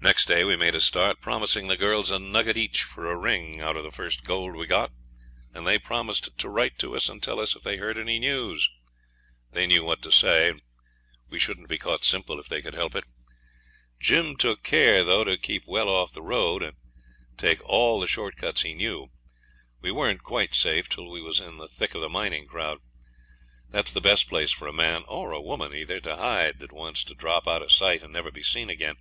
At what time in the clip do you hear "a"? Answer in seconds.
0.76-0.80, 2.12-2.18, 3.10-3.16, 24.68-24.72